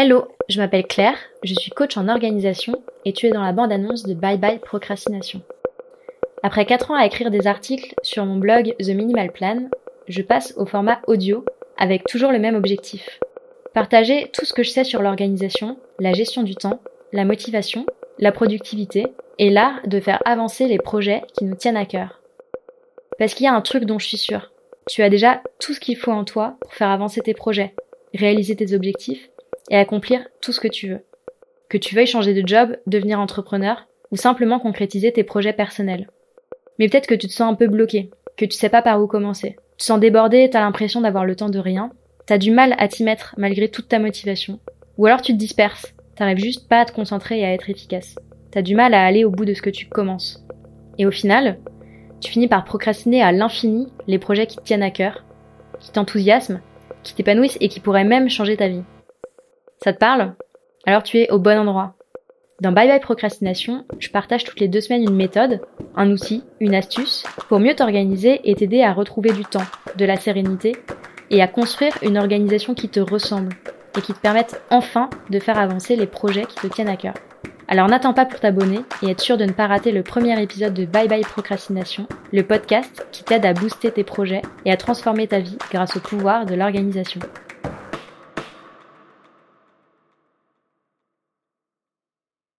[0.00, 4.04] Hello, je m'appelle Claire, je suis coach en organisation et tu es dans la bande-annonce
[4.04, 5.42] de Bye Bye Procrastination.
[6.44, 9.68] Après 4 ans à écrire des articles sur mon blog The Minimal Plan,
[10.06, 11.44] je passe au format audio
[11.76, 13.18] avec toujours le même objectif.
[13.74, 16.80] Partager tout ce que je sais sur l'organisation, la gestion du temps,
[17.12, 17.84] la motivation,
[18.20, 19.04] la productivité
[19.40, 22.20] et l'art de faire avancer les projets qui nous tiennent à cœur.
[23.18, 24.52] Parce qu'il y a un truc dont je suis sûre.
[24.88, 27.74] Tu as déjà tout ce qu'il faut en toi pour faire avancer tes projets,
[28.14, 29.28] réaliser tes objectifs
[29.70, 31.00] et accomplir tout ce que tu veux.
[31.68, 36.08] Que tu veuilles changer de job, devenir entrepreneur ou simplement concrétiser tes projets personnels.
[36.78, 39.06] Mais peut-être que tu te sens un peu bloqué, que tu sais pas par où
[39.06, 39.56] commencer.
[39.72, 41.90] Tu te sens débordé, t'as l'impression d'avoir le temps de rien,
[42.26, 44.60] t'as du mal à t'y mettre malgré toute ta motivation.
[44.96, 48.16] Ou alors tu te disperses, t'arrives juste pas à te concentrer et à être efficace.
[48.50, 50.44] T'as du mal à aller au bout de ce que tu commences.
[50.96, 51.58] Et au final,
[52.20, 55.24] tu finis par procrastiner à l'infini les projets qui te tiennent à cœur,
[55.78, 56.60] qui t'enthousiasment,
[57.02, 58.82] qui t'épanouissent et qui pourraient même changer ta vie.
[59.82, 60.34] Ça te parle?
[60.86, 61.94] Alors tu es au bon endroit.
[62.60, 65.60] Dans Bye Bye Procrastination, je partage toutes les deux semaines une méthode,
[65.94, 70.16] un outil, une astuce pour mieux t'organiser et t'aider à retrouver du temps, de la
[70.16, 70.76] sérénité
[71.30, 73.54] et à construire une organisation qui te ressemble
[73.96, 77.14] et qui te permette enfin de faire avancer les projets qui te tiennent à cœur.
[77.68, 80.74] Alors n'attends pas pour t'abonner et être sûr de ne pas rater le premier épisode
[80.74, 85.28] de Bye Bye Procrastination, le podcast qui t'aide à booster tes projets et à transformer
[85.28, 87.20] ta vie grâce au pouvoir de l'organisation.